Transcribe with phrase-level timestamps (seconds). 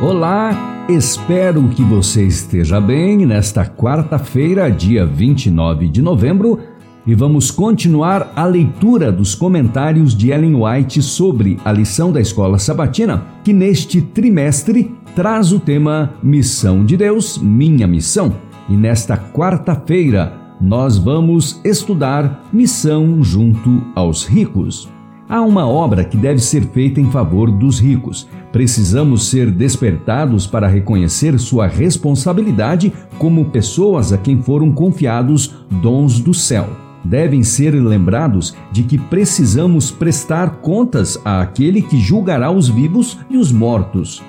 [0.00, 6.58] Olá, espero que você esteja bem nesta quarta-feira, dia 29 de novembro,
[7.06, 12.58] e vamos continuar a leitura dos comentários de Ellen White sobre a lição da escola
[12.58, 18.34] sabatina, que neste trimestre traz o tema Missão de Deus, Minha Missão.
[18.68, 24.93] E nesta quarta-feira nós vamos estudar Missão junto aos ricos.
[25.28, 28.28] Há uma obra que deve ser feita em favor dos ricos.
[28.52, 36.34] Precisamos ser despertados para reconhecer sua responsabilidade como pessoas a quem foram confiados dons do
[36.34, 36.68] céu.
[37.02, 43.50] Devem ser lembrados de que precisamos prestar contas àquele que julgará os vivos e os
[43.50, 44.22] mortos.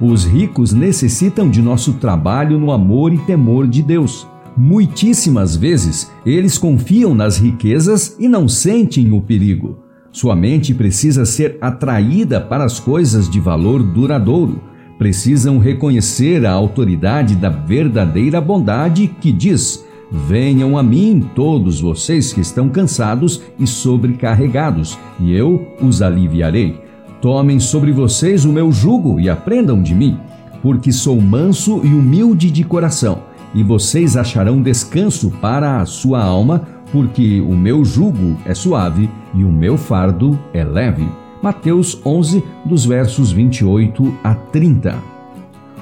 [0.00, 4.26] Os ricos necessitam de nosso trabalho no amor e temor de Deus.
[4.56, 9.89] Muitíssimas vezes eles confiam nas riquezas e não sentem o perigo.
[10.12, 14.60] Sua mente precisa ser atraída para as coisas de valor duradouro.
[14.98, 22.40] Precisam reconhecer a autoridade da verdadeira bondade que diz: Venham a mim todos vocês que
[22.40, 26.80] estão cansados e sobrecarregados, e eu os aliviarei.
[27.22, 30.18] Tomem sobre vocês o meu jugo e aprendam de mim,
[30.60, 33.22] porque sou manso e humilde de coração,
[33.54, 39.44] e vocês acharão descanso para a sua alma porque o meu jugo é suave e
[39.44, 41.06] o meu fardo é leve.
[41.42, 44.94] Mateus 11, dos versos 28 a 30.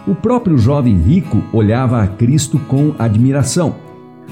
[0.06, 3.74] O próprio jovem rico olhava a Cristo com admiração.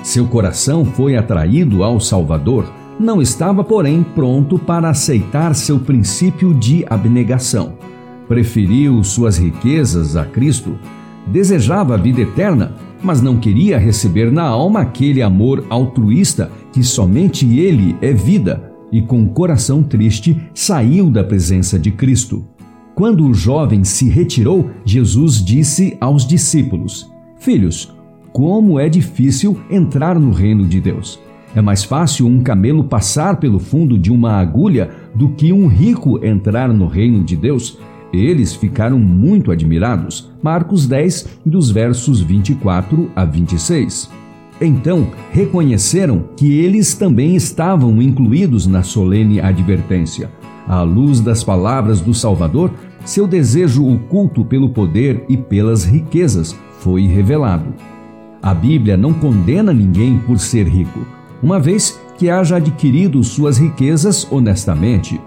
[0.02, 2.66] Seu coração foi atraído ao Salvador,
[2.98, 7.74] não estava, porém, pronto para aceitar seu princípio de abnegação.
[8.26, 10.78] Preferiu suas riquezas a Cristo,
[11.26, 17.58] desejava a vida eterna, mas não queria receber na alma aquele amor altruísta que somente
[17.58, 22.44] ele é vida, e com coração triste saiu da presença de Cristo.
[22.94, 27.96] Quando o jovem se retirou, Jesus disse aos discípulos: Filhos,
[28.30, 31.18] como é difícil entrar no reino de Deus.
[31.54, 36.22] É mais fácil um camelo passar pelo fundo de uma agulha do que um rico
[36.22, 37.78] entrar no reino de Deus.
[38.12, 40.30] Eles ficaram muito admirados.
[40.42, 44.25] Marcos 10, dos versos 24 a 26.
[44.60, 50.30] Então reconheceram que eles também estavam incluídos na solene advertência.
[50.66, 52.72] À luz das palavras do Salvador,
[53.04, 57.72] seu desejo oculto pelo poder e pelas riquezas foi revelado.
[58.42, 61.00] A Bíblia não condena ninguém por ser rico,
[61.42, 65.20] uma vez que haja adquirido suas riquezas honestamente.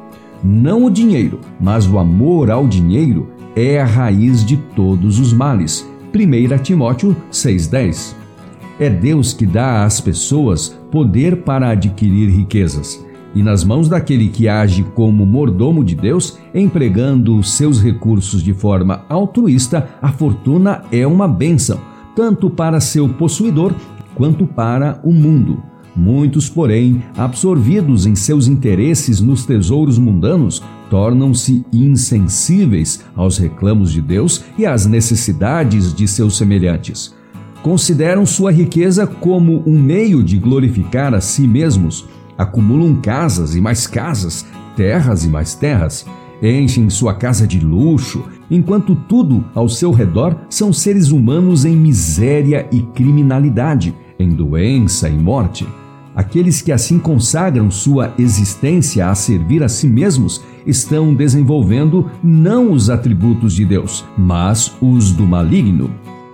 [0.43, 5.87] Não o dinheiro, mas o amor ao dinheiro é a raiz de todos os males.
[6.13, 8.15] 1 Timóteo 6,10
[8.79, 13.03] é Deus que dá às pessoas poder para adquirir riquezas.
[13.35, 19.03] E nas mãos daquele que age como mordomo de Deus, empregando seus recursos de forma
[19.07, 21.79] altruísta, a fortuna é uma bênção,
[22.15, 23.73] tanto para seu possuidor
[24.15, 25.61] quanto para o mundo.
[25.95, 34.43] Muitos, porém, absorvidos em seus interesses nos tesouros mundanos, tornam-se insensíveis aos reclamos de Deus
[34.57, 37.18] e às necessidades de seus semelhantes
[37.61, 42.05] consideram sua riqueza como um meio de glorificar a si mesmos,
[42.37, 46.05] acumulam casas e mais casas, terras e mais terras,
[46.41, 52.67] enchem sua casa de luxo, enquanto tudo ao seu redor são seres humanos em miséria
[52.71, 55.67] e criminalidade, em doença e morte.
[56.15, 62.89] Aqueles que assim consagram sua existência a servir a si mesmos estão desenvolvendo não os
[62.89, 65.89] atributos de Deus, mas os do maligno.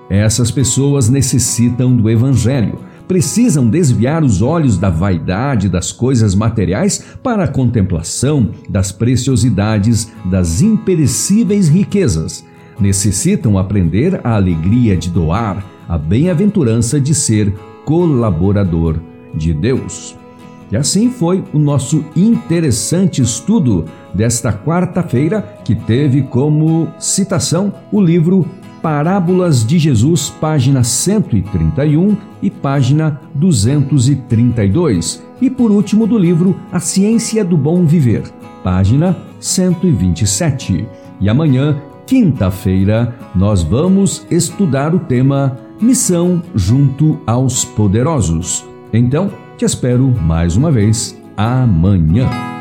[0.09, 7.43] Essas pessoas necessitam do Evangelho, precisam desviar os olhos da vaidade das coisas materiais para
[7.43, 12.45] a contemplação das preciosidades das imperecíveis riquezas.
[12.79, 17.53] Necessitam aprender a alegria de doar, a bem-aventurança de ser
[17.85, 18.99] colaborador
[19.33, 20.15] de Deus.
[20.71, 28.47] E assim foi o nosso interessante estudo desta quarta-feira, que teve como citação o livro
[28.85, 35.23] Parábolas de Jesus, página 131 e página 232.
[35.41, 38.21] E por último do livro A Ciência do Bom Viver,
[38.63, 40.87] página 127.
[41.19, 48.63] E amanhã, quinta-feira, nós vamos estudar o tema Missão junto aos poderosos.
[48.93, 52.54] Então, te espero mais uma vez amanhã.